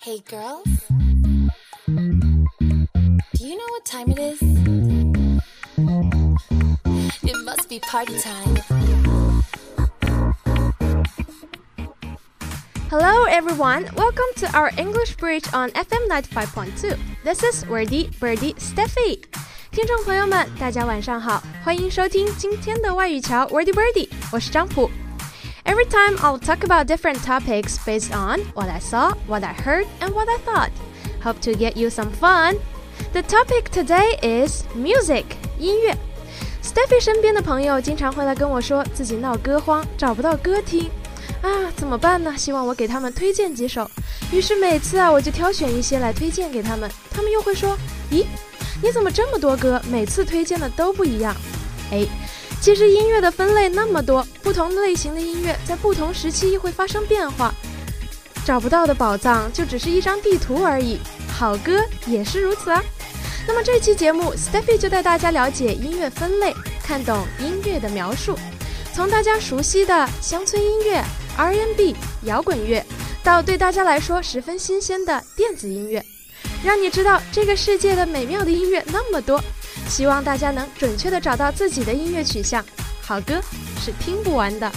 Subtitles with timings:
[0.00, 0.66] Hey girls,
[1.86, 4.40] do you know what time it is?
[7.22, 8.56] It must be party time.
[12.90, 16.98] Hello everyone, welcome to our English Bridge on FM 95.2.
[17.24, 19.22] This is Wordy Birdie Steffi.
[19.70, 24.90] 听众朋友们，大家晚上好，欢迎收听今天的外语桥 Wordy Birdie，我是张普。
[25.66, 29.86] Every time I'll talk about different topics based on what I saw, what I heard,
[30.00, 30.70] and what I thought.
[31.22, 32.56] Hope to get you some fun.
[33.12, 35.24] The topic today is music
[35.58, 35.96] 音乐。
[36.62, 40.90] Steffi 身边的朋友经常会来跟我说自己闹歌荒，找不到歌听。
[41.42, 42.34] 啊，怎么办呢？
[42.36, 43.90] 希望我给他们推荐几首。
[44.30, 46.90] 于是每次啊，我就挑选一些来推荐给他们。
[47.10, 48.24] 他们又会说：“咦，
[48.80, 49.82] 你怎么这么多歌？
[49.90, 51.34] 每次推荐的都不一样。”
[51.90, 52.06] 哎，
[52.61, 57.53] 其实音乐的分类那么多，不同类型的音乐在不同时期会发生变化。
[58.45, 62.83] 找不到的宝藏就只是一张地图而已，好歌也是如此啊。
[63.47, 68.37] 那么这期节目，Steffi 就带大家了解音乐分类，看懂音乐的描述，
[68.93, 71.03] 从大家熟悉的乡村音乐。
[71.39, 72.83] R&B、摇滚乐，
[73.23, 76.03] 到对大家来说十分新鲜的电子音乐，
[76.63, 79.39] 让你知道这个世界的美妙的音乐那么多。
[79.87, 82.63] 希望大家能准确的找到自己的音乐取向。
[83.01, 83.41] 好歌
[83.79, 84.71] 是听不完的。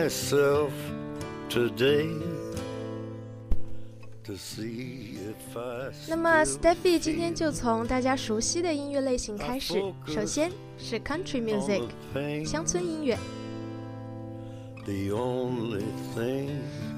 [0.00, 0.72] myself
[1.50, 2.08] today
[4.24, 9.74] to see if I 那么 Steffi 今天就从大家熟悉的音乐类型开始，
[10.06, 11.82] 首先是 Country Music，
[12.44, 13.18] 乡村音乐。
[14.86, 15.84] the only
[16.14, 16.48] thing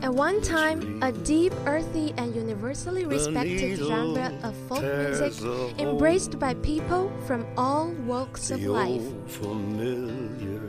[0.03, 5.33] At one time, a deep, earthy, and universally respected genre of folk music,
[5.79, 10.62] embraced by people from all walks of the life, old familiar sting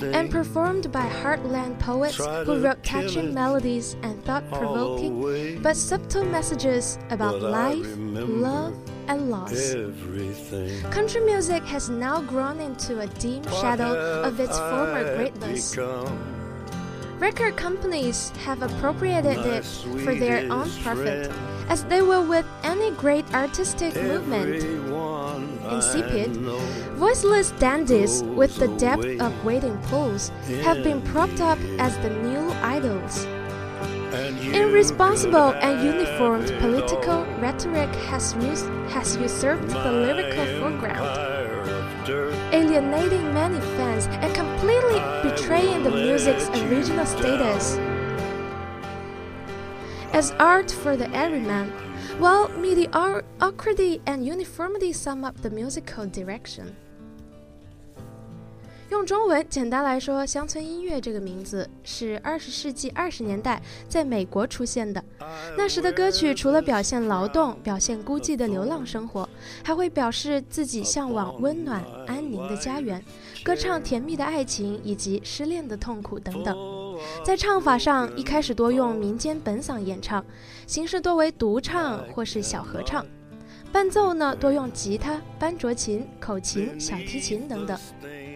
[0.00, 6.98] and performed by heartland poets who wrote catching melodies and thought provoking but subtle messages
[7.10, 8.74] about life, love,
[9.08, 9.74] and loss.
[9.74, 15.76] everything Country music has now grown into a dim shadow of its former greatness.
[17.18, 21.70] Record companies have appropriated it for their own profit, friend.
[21.70, 24.90] as they will with any great artistic movement.
[25.74, 26.36] Insipid,
[26.96, 30.30] Voiceless dandies with the depth of waiting pools
[30.62, 33.26] have been propped up as the new idols.
[34.54, 38.32] Irresponsible and uniformed political rhetoric has,
[38.92, 41.06] has usurped the lyrical foreground.
[41.06, 47.78] empire of dirt alienating many fans and completely betraying the music's original status.
[50.12, 51.72] As art for the everyman,
[52.20, 56.66] well, mediocrity and uniformity sum up the musical direction.
[58.90, 65.02] 用中文简单来说，乡村音乐这个名字是二十世纪二十年代在美国出现的。
[65.56, 69.26] 那时的歌曲除了表现劳动、表现孤寂的流浪生活，
[69.64, 73.02] 还会表示自己向往温暖安宁的家园，
[73.42, 76.54] 歌唱甜蜜的爱情以及失恋的痛苦等等。
[77.24, 80.24] 在唱法上，一开始多用民间本嗓演唱，
[80.66, 83.04] 形式多为独唱或是小合唱。
[83.70, 87.78] 伴奏呢，多用吉他、班卓琴、口琴、小提琴等等。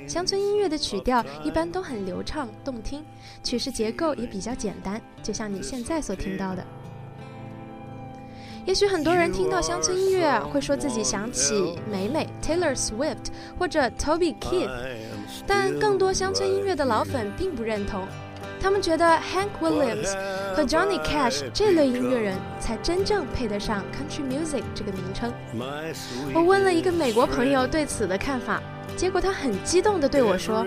[0.09, 3.05] 乡村音乐的曲调一般都很流畅动听，
[3.43, 6.65] 曲式结构也比较简单，就像你现在所听到的。
[8.65, 13.29] 也许很多人听到乡村音乐会说自己想起美美 Taylor Swift
[13.59, 14.71] 或者 Toby Keith，
[15.47, 18.07] 但更多乡村音乐的老粉并不认同，
[18.66, 20.14] 他们觉得 Hank Williams
[20.56, 25.34] 和 Johnny Cash 这类音乐人才真正配得上 Country Music 这个名称。
[26.34, 28.62] 我问了一个美国朋友对此的看法，
[28.96, 30.66] 结果他很激动地对我说：“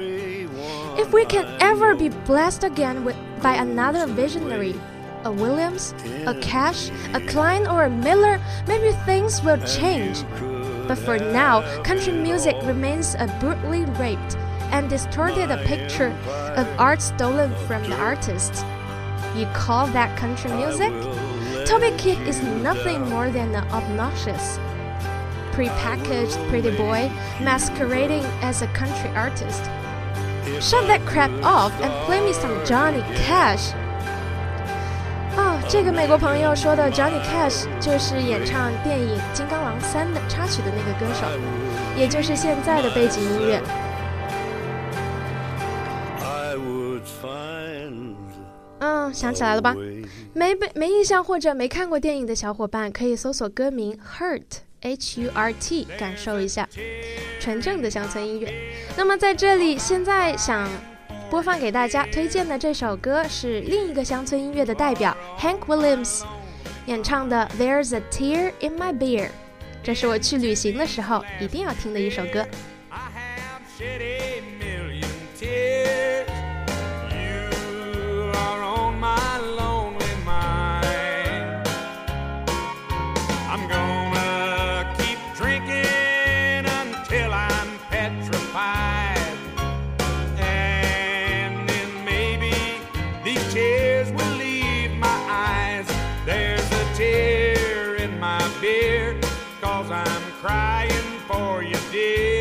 [0.96, 4.74] If we can ever be blessed again with by another visionary,
[5.24, 5.92] a Williams,
[6.26, 10.24] a Cash, a Klein, or a Miller, maybe things will change.
[10.86, 14.36] But for now, country music remains a brutally raped
[14.70, 16.12] and distorted a picture
[16.56, 18.64] of art stolen from the artists.
[19.36, 20.92] You call that country music?
[21.66, 24.58] Toby Keith is nothing more than an obnoxious,
[25.52, 27.10] prepackaged pretty boy
[27.40, 29.62] masquerading as a country artist.
[30.60, 33.72] Shut that crap off and play me some Johnny Cash.
[35.36, 41.26] 哦，这个美国朋友说的 Johnny Cash 就是演唱电影《金刚狼三》的插曲的那个歌手，
[41.96, 43.60] 也就是现在的背景音乐。
[48.79, 49.75] 嗯，想起来了吧？
[50.33, 54.43] 没被没印象或者没看过电影的小伙伴，可以搜索歌名 Hurt
[54.81, 56.67] H U R T，感受一下
[57.39, 58.53] 纯正的乡村音乐。
[58.95, 60.69] 那么在这里，现在想
[61.29, 66.23] 播放给大家推荐的这首歌是另一个乡村音乐的代表 Hank Williams
[66.85, 69.25] 演唱的《There's a Tear in My Beer》，
[69.83, 72.45] 这是我去旅行的时候一定要听的一首歌。
[96.99, 99.17] Tear in my beer,
[99.61, 102.38] cause I'm crying for you, dear.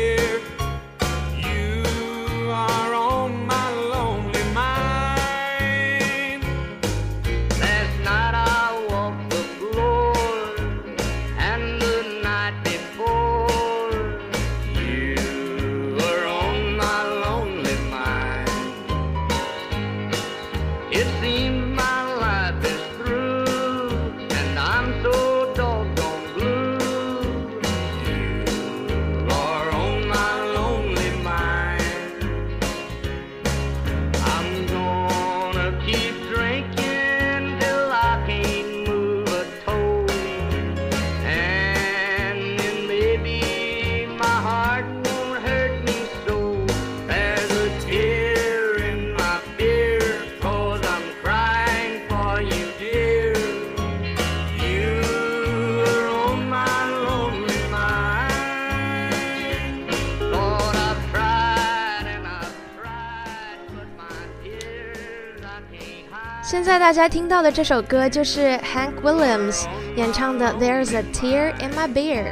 [66.69, 72.25] 在大家听到的这首歌就是 Hank Williams 演唱的《There's a Tear in My Beer》。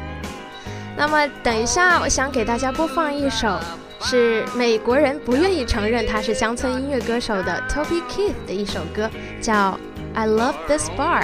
[0.96, 3.60] 那么等一下，我想给大家播放一首
[4.00, 9.10] 是美国人不愿意承认他是乡村音乐歌手的 Toby Keith 的一首歌，
[9.42, 9.72] 叫
[10.14, 11.24] 《I Love This Bar》。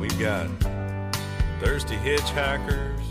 [0.00, 0.46] We got
[1.62, 3.04] thirsty hitchhikers,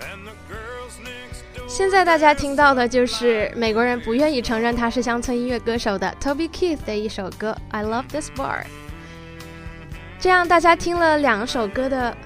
[0.00, 1.68] and the girls next door.
[1.68, 8.62] 现在大家听到的就是美国人不愿意承认他是乡村音乐歌手的 Toby Keith 的一首歌《I Love This Bar》。
[10.20, 12.16] 这样大家听了两首歌的，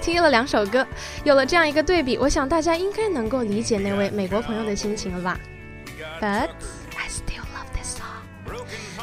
[0.00, 0.84] 听了两首歌，
[1.22, 5.38] 有了这样一个对比，我想大家应该能够理解那位美国朋友的心情了吧
[6.20, 6.48] ？But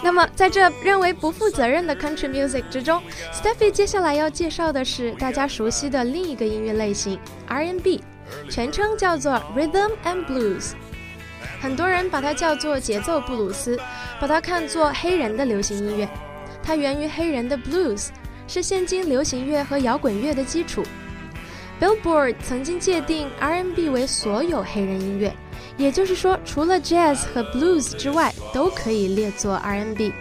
[0.02, 3.02] 那么，在这认为不负责任的 country music 之中
[3.34, 8.02] ，Steffi 接下来要介绍的是大家熟悉的另一个音乐类型 R&B，
[8.50, 10.72] 全称叫做 Rhythm and Blues。
[11.62, 13.78] 很多人把它叫做节奏布鲁斯，
[14.22, 16.08] 把它看作黑人的流行音乐。
[16.64, 18.08] 它源于黑人的 blues，
[18.48, 20.84] 是现今流行乐和摇滚乐的基础。
[21.82, 25.34] Billboard 曾经界定 R&B 为所有黑人音乐，
[25.79, 30.13] 也就是说，除了 jazz 和 blues 之外，都可以列作 R&B。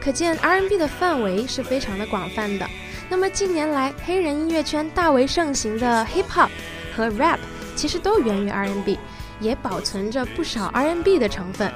[0.00, 2.66] 可见 R&B 的范围是非常的广泛的。
[3.08, 6.48] 那么近年来，黑人音乐圈大为盛行的 hip hop
[6.96, 7.38] 和 rap
[7.76, 8.98] 其实都源于 R&B，
[9.40, 11.70] 也保存着不少 R&B 的成分。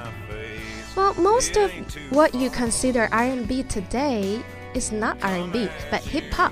[0.95, 1.71] Well, most of
[2.09, 4.39] what you consider R&B today
[4.73, 6.51] is not R&B, but hip hop.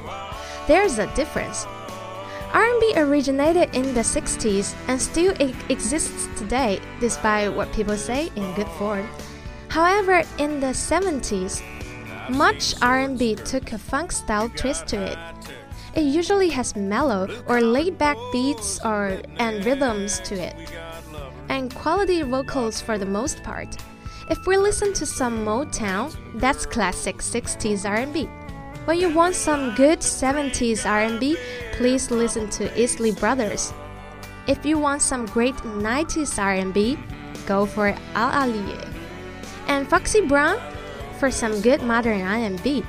[0.68, 1.64] There's a difference.
[2.53, 5.35] R&B originated in the 60s and still
[5.69, 9.07] exists today, despite what people say in good form.
[9.69, 11.63] However, in the 70s,
[12.31, 15.19] much R&B took a funk style twist to it.
[15.95, 20.55] It usually has mellow or laid-back beats or and rhythms to it,
[21.49, 23.77] and quality vocals for the most part.
[24.31, 28.29] If we listen to some Motown, that's classic 60s R&B.
[28.88, 31.38] When you want some good 70s R&B,
[31.78, 33.72] please listen to Isley Brothers.
[34.46, 36.98] If you want some great 90s R&B,
[37.48, 38.62] go for Al Ali
[39.68, 40.58] and Foxy Brown
[41.20, 42.84] for some good modern R&B。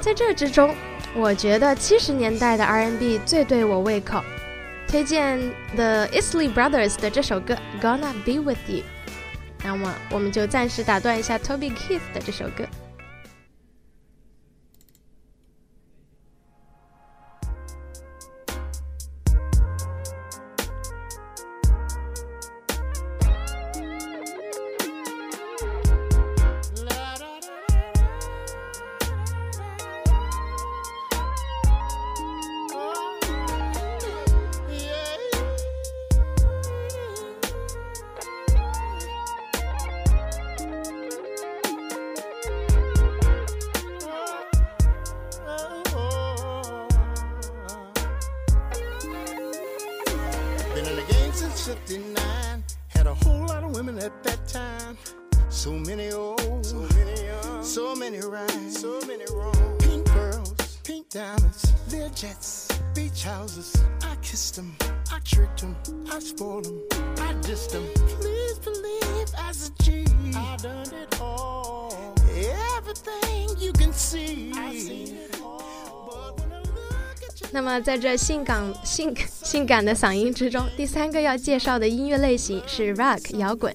[0.00, 0.74] 在这之中，
[1.14, 4.22] 我觉得七十年代的 R&B 最对我胃口。
[4.88, 5.38] 推荐
[5.76, 8.78] The Isley Brothers 的这首歌《Gonna Be With You》。
[9.62, 12.64] 那么，我们就暂时打断一下 Toby Keith 的这首歌。
[51.65, 54.95] 79 Had a whole lot of women at that time.
[55.49, 59.75] So many old, so many young, so many right, so many wrong.
[59.79, 60.53] Pink pearls,
[60.83, 63.75] pink diamonds, their jets, beach houses.
[64.03, 64.75] I kissed them,
[65.11, 65.75] I tricked them,
[66.11, 66.83] I spoiled them,
[67.17, 67.87] I dissed them.
[68.19, 70.05] Please believe as a G,
[70.35, 71.97] I done it all.
[72.77, 74.51] Everything you can see.
[74.53, 75.34] I seen it
[77.55, 83.73] 那么，在这性感、性性感的嗓音之中，第三个要介绍的音乐类型是 rock 摇滚。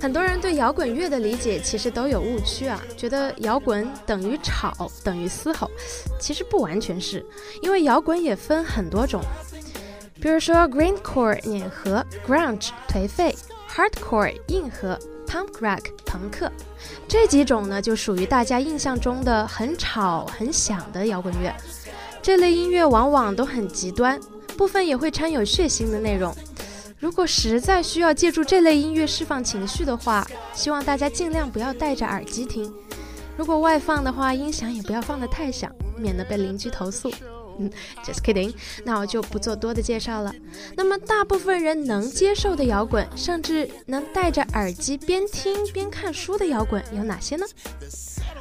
[0.00, 5.68] 很多人对摇滚乐的理解其实都有误区啊，觉得摇滚等于吵，等于嘶吼。
[6.20, 7.26] 其实不完全是，
[7.60, 9.20] 因为摇滚也分很多种，
[10.20, 13.34] 比如说 green core 碾核、grunge 颓废、
[13.68, 16.48] hardcore 硬核、punk rock 朋克。
[17.08, 21.52] 这几种呢，就属于大家印象中的很吵、很响的摇滚乐。
[22.22, 24.18] 这类音乐往往都很极端，
[24.56, 26.32] 部分也会掺有血腥的内容。
[27.00, 30.24] 如果实在需要借助这类音乐释放情绪的话，
[30.54, 32.72] 希望大家尽量不要戴着耳机听。
[33.36, 37.10] 如果外放的话，音响也不要放得太响，免得被邻居投诉。
[37.58, 37.70] 嗯
[38.04, 38.54] ，just kidding。
[38.84, 40.32] 那我就不做多的介绍了。
[40.76, 47.44] 那么，大部分人能接受的摇滚，甚至能戴着耳机边听边看书的摇滚有哪些呢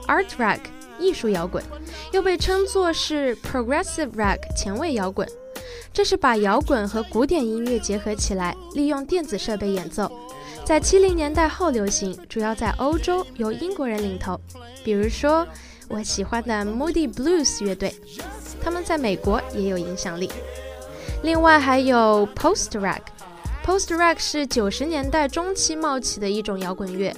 [0.08, 0.60] ？Art rock
[1.02, 1.64] 艺术摇滚，
[2.12, 5.28] 又被称作是 progressive rock 前卫摇滚。
[5.94, 10.10] 这是把摇滚和古典音乐结合起来，利用电子设备演奏，
[10.64, 14.40] 在七零年代后流行，主要在欧洲由英国人领头，
[14.86, 15.46] 比如说
[15.90, 17.94] 我喜欢的 Moody Blues 乐队，
[18.64, 20.32] 他们在美国也有影响力。
[21.24, 27.14] 另外还有 Post Rock，Post Rock 是九十年代中期冒起的一种摇滚乐，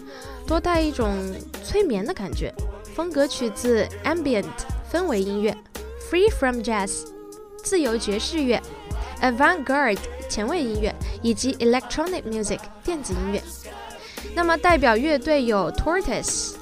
[0.48, 1.16] 多带一种
[1.63, 2.52] 催眠的感觉，
[2.95, 4.45] 风格取自 Ambient
[4.91, 5.55] 氛围音乐
[6.09, 7.07] ，Free from Jazz。
[7.63, 8.62] 自由爵士乐、
[9.21, 9.97] avant-garde
[10.29, 13.41] 前卫音乐以及 electronic music 电子音乐。
[14.35, 16.55] 那么代表乐队有 Tortoise。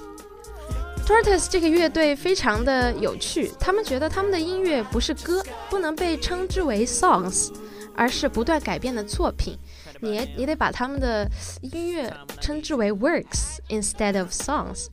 [1.06, 7.50] Tortoise 这个乐队非常的有趣，他们觉得他们的音乐不是歌，不能被称之为 songs，
[7.96, 9.58] 而是不断改变的作品。
[10.00, 11.28] 你你得把他们的
[11.62, 14.86] 音乐称之为 works instead of songs。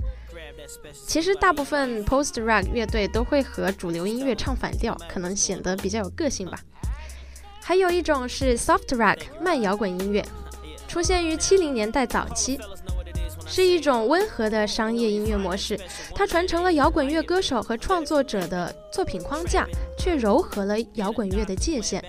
[1.06, 6.60] 其实大部分 post rock 乐队都会和主流音乐唱反调，可能显得比较有个性吧。
[7.62, 10.24] 还有一种是 soft rock 慢摇滚音乐，
[10.86, 12.58] 出现于七零年代早期，
[13.46, 15.78] 是一种温和的商业音乐模式。
[16.14, 19.66] 它传承了摇滚乐歌手和创作者的作品框架，
[19.98, 22.02] 却柔和了摇滚乐的界限。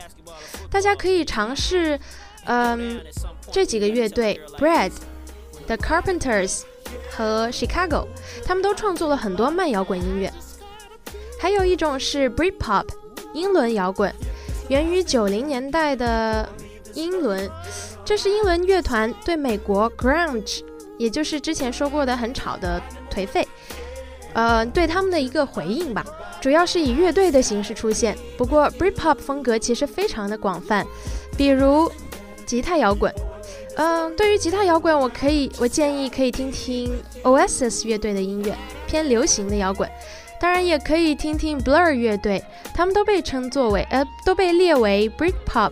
[0.69, 1.99] 大家可以尝试，
[2.45, 3.01] 嗯，
[3.51, 4.91] 这几个乐队：Bread、
[5.67, 6.63] The Carpenters。
[7.11, 8.05] 和 Chicago，
[8.45, 10.31] 他们都创作了很多慢摇滚音乐。
[11.39, 12.85] 还有一种是 Britpop，
[13.33, 14.13] 英伦摇滚，
[14.67, 16.47] 源于九零年代的
[16.93, 17.49] 英伦，
[18.03, 20.61] 这是英伦乐团对美国 grunge，
[20.97, 23.47] 也就是之前说过的很吵的颓废，
[24.33, 26.05] 呃，对他们的一个回应吧。
[26.41, 28.17] 主要是以乐队的形式出现。
[28.37, 30.85] 不过 Britpop 风格其实非常的广泛，
[31.37, 31.91] 比如
[32.45, 33.13] 吉他摇滚。
[33.81, 36.91] 嗯，对于吉他摇滚，我可以，我建议可以听听
[37.23, 38.53] Oasis 乐队的音乐，
[38.85, 39.89] 偏流行的摇滚。
[40.37, 42.43] 当然，也可以听听 Blur 乐队，
[42.73, 45.71] 他们都被称作为，呃，都被列为 Britpop。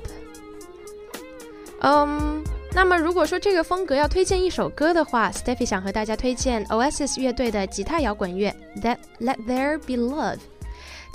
[1.82, 2.42] 嗯，
[2.74, 10.36] 那么如果说这个风格要推荐一首歌的话，Steffy 想和大家推荐 Oasis 乐队的吉他摇滚乐《That Let There Be Love》。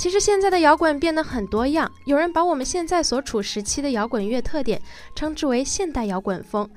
[0.02, 4.82] 其实现在的摇滚变得很多样，有人把我们现在所处时期的摇滚乐特点
[5.14, 6.68] 称之为现代摇滚风。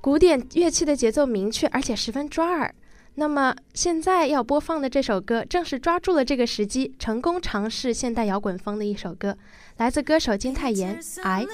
[0.00, 2.74] 古典乐器的节奏明确，而且十分抓耳。
[3.16, 9.36] 那么现在要播放的这首歌，正是抓住了这个时机，成功尝试现代摇滚风的一首歌，
[9.76, 10.98] 来自歌手金泰妍。
[11.22, 11.44] I。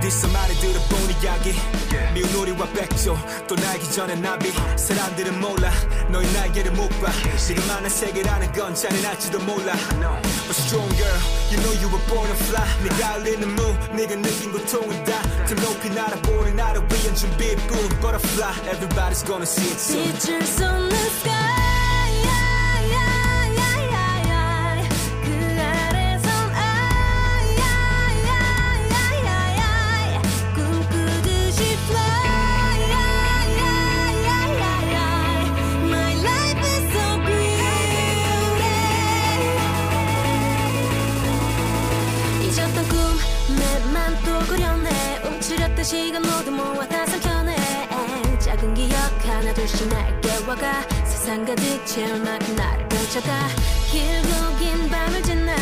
[0.00, 1.54] 어디서 많이 들어본 이야기
[2.12, 3.16] 미운 우리와 백조
[3.46, 5.70] 또 날기 전에 나비 사람들은 몰라
[6.10, 11.18] 너의 날개를 못봐 지금 많은 세계라는 건 잔인할지도 몰라 A strong girl
[11.50, 13.62] You know you were born to fly 네가 흘리는 무
[13.96, 20.12] 네가 느낀 고통을 다더 높이 날아보는 나를 위한 준비뿐 Butterfly Everybody's gonna see it soon
[20.12, 21.49] 빛을 쏟는 sky
[45.91, 47.53] 시간 모두 모아 다 삼켜내.
[48.39, 48.95] 작은 기억
[49.25, 50.87] 하나 둘씩 날 깨워가.
[51.03, 53.27] 세상 가득 채울 만큼 나를 펼쳐가.
[53.91, 55.53] 길고 긴 밤을 지나.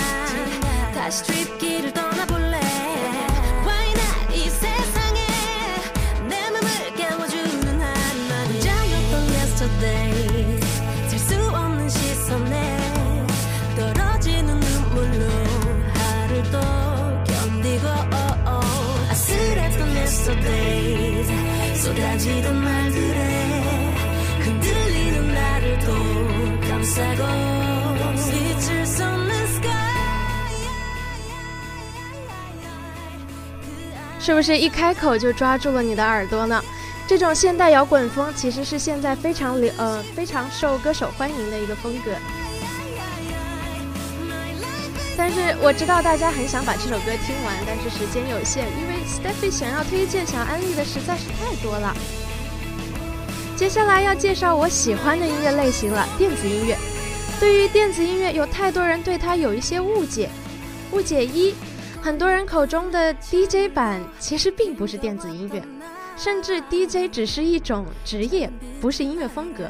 [0.93, 2.88] 다시 트립길을 떠나볼래
[22.18, 23.20] 쏟아지던 말들에
[24.40, 25.92] 흔들리는 나를 또
[26.68, 27.22] 감싸고
[28.16, 29.70] 빛을 쏟는 sky
[34.18, 36.60] 是不是一开口就抓住了你的耳朵呢？
[37.06, 42.10] 这种现代摇滚风其实是现在非常流呃非常受歌手欢迎的一个风格。
[45.19, 51.93] 但是我知道大家很想把这首歌听完，但是时间有限，因为 Steffi 想要推荐、想安利的实在是太多了。
[53.57, 56.77] 接下来要介绍我喜欢的音乐类型了——电子音乐。
[57.37, 60.29] 对于电子音乐，有太多人对它有一些误解。
[60.93, 61.53] 误解一，
[62.01, 65.61] 很多人口中的 DJ 版其实并不是电子音乐，
[66.15, 69.69] 甚至 DJ 只是一种职业，不是音乐风格。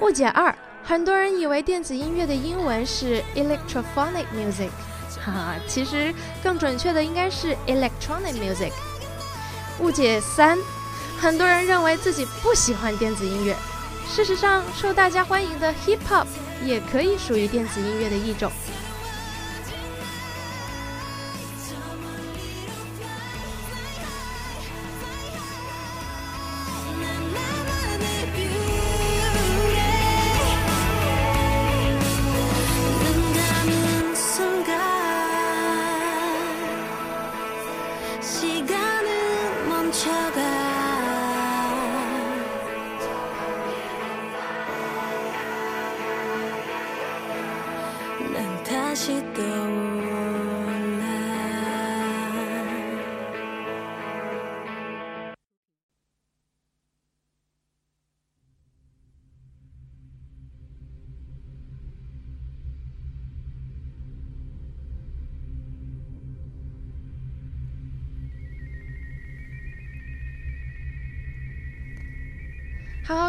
[0.00, 0.52] 误解二，
[0.88, 4.70] 很多人以为电子音乐的英文是 electrophonic music，
[5.22, 8.72] 哈哈，其实更准确的应该是 electronic music。
[9.80, 10.56] 误解三，
[11.20, 13.54] 很多人认为自己不喜欢电子音乐，
[14.10, 16.26] 事实上，受大家欢迎的 hip hop
[16.64, 18.50] 也可以属于电子音乐的一种。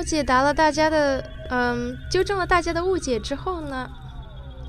[0.07, 3.89] 解答了大家的，嗯，纠正了大家的误解之后呢，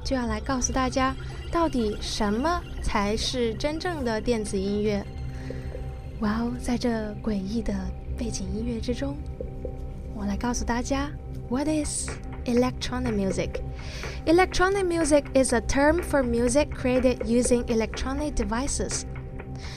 [0.04, 1.14] 就要来告诉大家，
[1.52, 5.06] 到底什么才是真正的电子音乐。
[6.22, 6.90] 哇哦，在这
[7.22, 7.74] 诡异的
[8.18, 9.18] 背景音乐之中，
[10.16, 11.12] 我来告诉大家，
[11.50, 12.10] What is
[12.46, 13.62] electronic music?
[14.26, 19.04] Electronic music is a term for music created using electronic devices.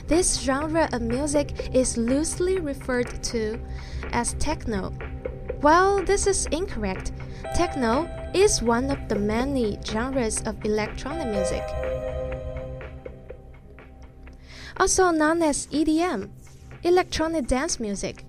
[0.07, 3.59] This genre of music is loosely referred to
[4.11, 4.91] as techno.
[5.64, 7.12] While this is incorrect,
[7.54, 11.64] techno is one of the many genres of electronic music.
[14.76, 16.28] Also known as EDM,
[16.82, 18.26] electronic dance music.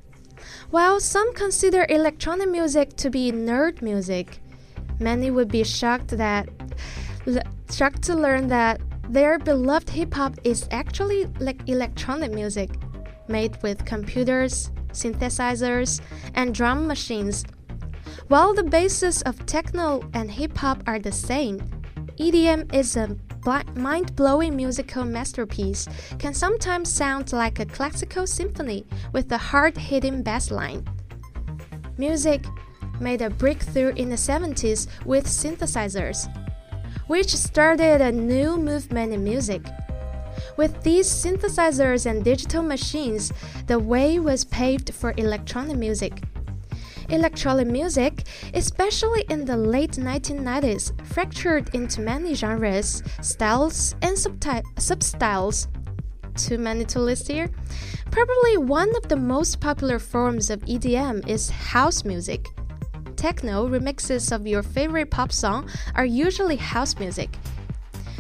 [0.70, 4.40] While some consider electronic music to be nerd music,
[5.02, 6.48] many would be shocked that
[7.70, 12.70] shocked to learn that their beloved hip hop is actually like electronic music
[13.28, 16.02] made with computers, synthesizers,
[16.34, 17.46] and drum machines.
[18.28, 21.60] While the basis of techno and hip hop are the same,
[22.18, 23.16] EDM is a
[23.76, 30.24] mind blowing musical masterpiece, can sometimes sound like a classical symphony with a hard hitting
[30.24, 30.84] bass line.
[31.98, 32.44] Music
[33.00, 36.28] made a breakthrough in the 70s with synthesizers,
[37.08, 39.62] which started a new movement in music.
[40.58, 43.34] With these synthesizers and digital machines,
[43.68, 46.24] the way was paved for electronic music.
[47.10, 55.68] Electronic music, especially in the late 1990s, fractured into many genres, styles, and substyles.
[56.36, 57.50] Too many to list here.
[58.10, 62.48] Probably one of the most popular forms of EDM is house music.
[63.18, 67.38] Techno remixes of your favorite pop song are usually house music.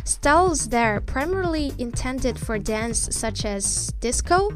[0.06, 4.52] Styles that are primarily intended for dance, such as disco,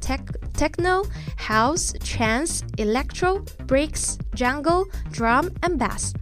[0.00, 0.20] tech,
[0.52, 1.04] techno,
[1.36, 6.12] house, trance, electro, breaks, jungle, drum, and bass.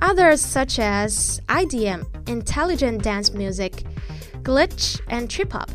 [0.00, 3.84] Others, such as IDM, intelligent dance music,
[4.42, 5.70] glitch, and trip hop,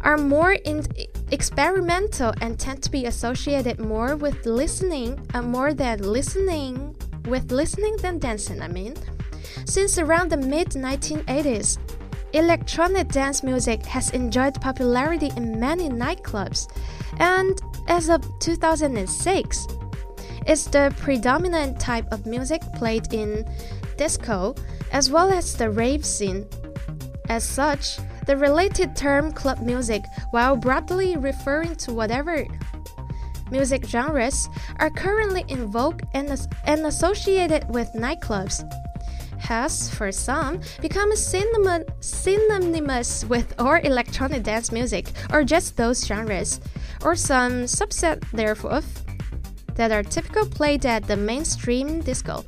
[0.00, 0.84] are more in
[1.30, 6.94] experimental and tend to be associated more with listening, uh, more than listening,
[7.26, 8.60] with listening than dancing.
[8.60, 8.94] I mean,
[9.66, 11.78] since around the mid 1980s,
[12.32, 16.68] Electronic dance music has enjoyed popularity in many nightclubs,
[17.18, 19.66] and as of 2006,
[20.46, 23.44] it's the predominant type of music played in
[23.96, 24.54] disco
[24.92, 26.46] as well as the rave scene.
[27.28, 32.44] As such, the related term club music, while broadly referring to whatever
[33.50, 34.48] music genres,
[34.78, 36.28] are currently in vogue and,
[36.66, 38.62] and associated with nightclubs
[39.46, 46.60] has, for some, become synonymous with or electronic dance music, or just those genres,
[47.04, 48.84] or some subset thereof
[49.76, 52.44] that are typical played at the mainstream disco.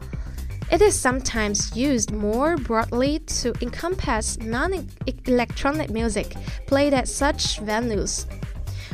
[0.71, 4.87] It is sometimes used more broadly to encompass non
[5.27, 6.35] electronic music
[6.67, 8.27] played at such venues,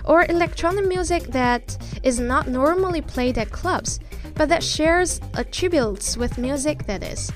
[0.05, 3.99] or electronic music that is not normally played at clubs,
[4.35, 7.33] but that shares attributes with music that is.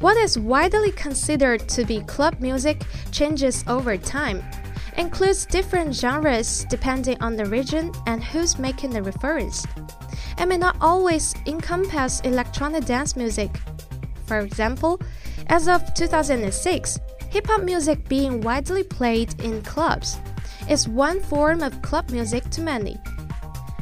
[0.00, 2.82] What is widely considered to be club music
[3.12, 4.44] changes over time,
[4.98, 9.66] includes different genres depending on the region and who's making the reference,
[10.36, 13.50] and may not always encompass electronic dance music.
[14.26, 15.00] For example,
[15.46, 16.98] as of 2006,
[17.30, 20.18] hip hop music being widely played in clubs
[20.68, 22.98] is one form of club music to many.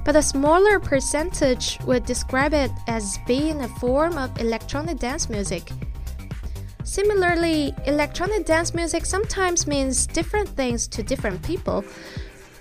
[0.04, 5.72] But a smaller percentage would describe it as being a form of electronic dance music
[6.93, 11.83] Similarly, electronic dance music sometimes means different things to different people.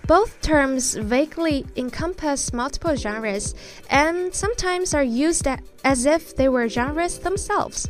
[0.06, 3.54] Both terms vaguely encompass multiple genres
[3.90, 5.46] and sometimes are used
[5.84, 7.88] as if they were genres themselves.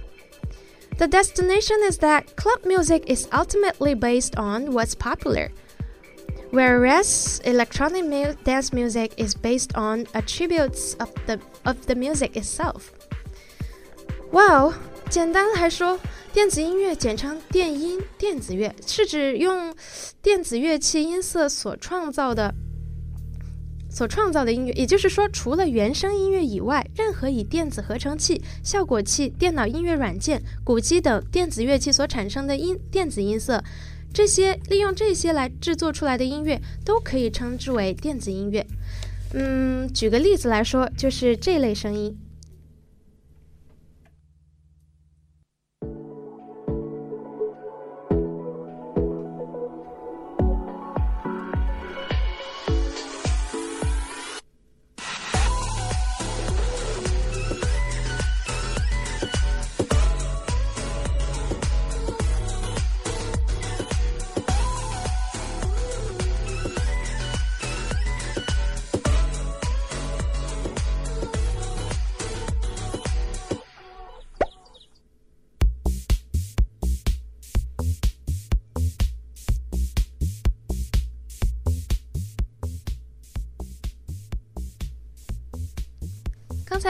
[0.98, 5.52] The destination is that club music is ultimately based on what's popular,
[6.50, 12.92] whereas electronic mu dance music is based on attributes of the, of the music itself.
[14.33, 14.74] Well,
[15.09, 15.98] 简单来说，
[16.34, 19.72] 电子音乐简称电音、电子乐，是指用
[20.19, 22.52] 电子乐器音色所创造的、
[23.88, 24.74] 所创造的音乐。
[24.74, 33.63] 也就是说，除了原声音乐以外，任何以电子合成器、效果器、电脑音乐软件、鼓机等电子乐器所产生的音电子音色，
[34.12, 38.65] 这些利用这些来制作出来的音乐，都可以称之为电子音乐。
[39.36, 42.17] 嗯，举个例子来说，就是这类声音。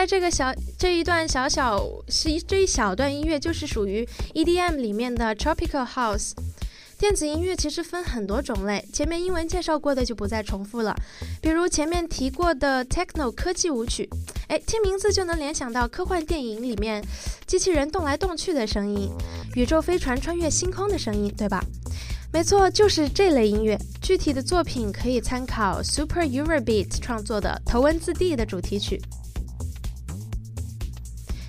[0.06, 6.32] 这个小这一段小小是这一小段音乐就是属于 EDM 里面的 Tropical House。
[7.00, 10.96] 电子音乐其实分很多种类，前面英文介绍过的就不再重复了。
[11.42, 14.10] 比如前面提过的 Techno 科技舞曲，
[14.48, 17.04] 哎，听名字就能联想到科幻电影里面
[17.46, 19.10] 机器人动来动去的声音，
[19.56, 21.62] 宇宙飞船穿越星空的声音，对吧？
[22.32, 23.78] 没错，就是这类音乐。
[24.02, 29.02] 具体的作品可以参考 Super Eurobeat 创作的《头文字 D》的主题曲。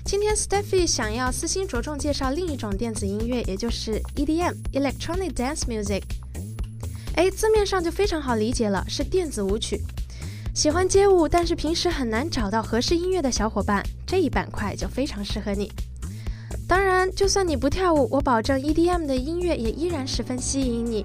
[0.05, 6.03] 今天 Steffi 想要私心着重介绍另一种电子音乐，也就是 EDM（Electronic Dance Music）。
[7.15, 9.81] 哎，字面上就非常好理解了，是电子舞曲。
[10.53, 15.71] 喜欢街舞，但是平时很难找到合适音乐的小伙伴，这一板块就非常适合你。
[16.67, 21.03] 当然，就算你不跳舞，我保证 EDM 的音乐也依然十分吸引你。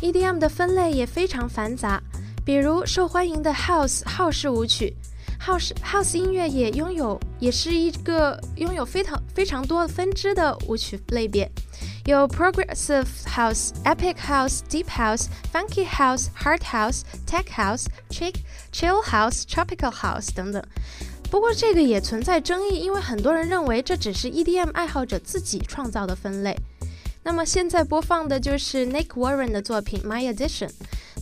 [0.00, 2.02] EDM 的分类也非常繁杂，
[2.44, 4.96] 比如受欢迎的 House 浩式舞曲。
[5.44, 11.50] House House 音乐也拥有，也是一个拥有非常非常多分支的舞曲类别，
[12.06, 18.32] 有 Progressive House、Epic House、Deep House、Funky House、Hard House、Tech House、Chill
[18.72, 20.62] Chill House、Tropical House 等等。
[21.28, 26.56] 不过这个也存在争议，因为很多人认为这只是 EDM 爱好者自己创造的分类。
[27.24, 30.70] 那么现在播放的就是 Nick Warren 的作品 My Edition，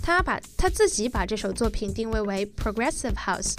[0.03, 3.55] 他把他自己把这首作品定位为 Progressive House。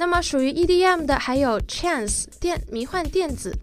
[0.00, 3.54] 那么属于 EDM 的还有 Chance 电迷幻电子，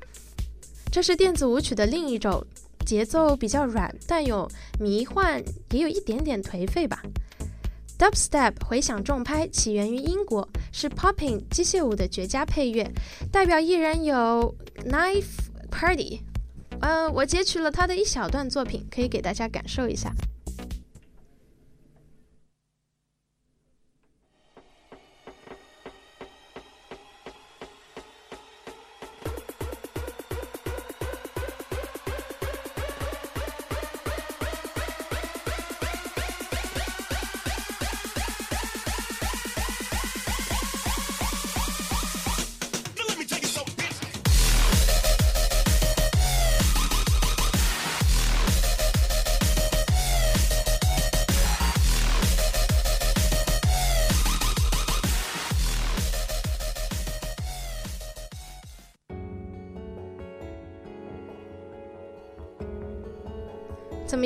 [0.92, 2.46] 这是电子舞曲的另一种，
[2.86, 4.48] 节奏比较软，但有
[4.80, 7.02] 迷幻，也有一点点颓废吧。
[7.98, 12.88] Dubstep 回响重拍起源于英国，是 Popping 机械舞的绝佳配乐，
[13.32, 15.26] 代表艺人有 Knife
[15.72, 16.20] Party，
[16.82, 20.14] 呃，我截取了他的一小段作品，可以给大家感受一下。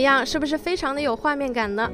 [0.01, 1.89] 么样，是不是非常的有画面感呢？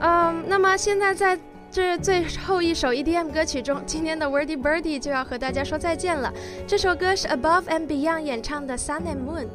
[0.00, 1.38] 嗯，那么现在在
[1.70, 6.32] 这最后一首 EDM 歌曲中，今天的 Wordy Birdy 就要和大家说再见了。
[6.66, 9.48] 这首歌是 Above and Beyond 演唱的 Sun and Moon。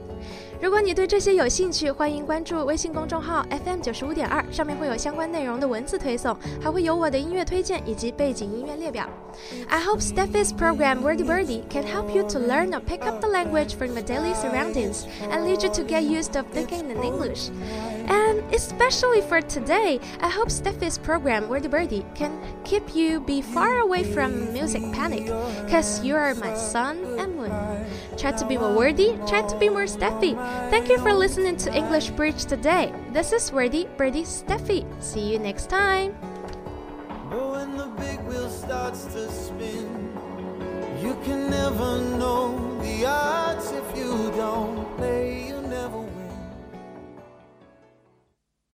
[0.62, 9.08] 如果你对这些有兴趣，欢迎关注微信公众号 FM 九十五点二，上面会有相关内容的文字推送，还会有我的音乐推荐以及背景音乐列表。
[9.70, 13.76] I hope Steffi's program Wordy Birdy can help you to learn or pick up the language
[13.78, 17.52] from your daily surroundings and lead you to get used to thinking in English.
[18.10, 23.80] And especially for today, I hope Steffi's program Wordy Birdie can keep you be far
[23.80, 25.28] away from music panic,
[25.70, 27.54] cause you are my sun and moon.
[28.18, 30.36] Try to be more wordy, try to be more Steffi.
[30.72, 32.92] Thank you for listening to English Bridge today.
[33.14, 34.86] This is Wordy Birdie Steffi.
[35.02, 36.18] See you next time.
[37.30, 40.10] But when the big wheel starts to spin,
[41.00, 43.06] you can never know the